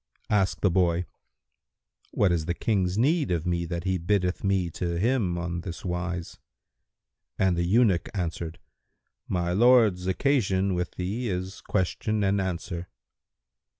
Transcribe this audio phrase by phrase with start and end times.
[0.31, 1.05] Asked the boy,
[2.09, 5.85] "What is the King's need of me that he biddeth me to him on this
[5.85, 6.39] wise?",
[7.37, 8.57] and the eunuch answered,
[9.27, 12.87] "My lord's occasion with thee is question and answer."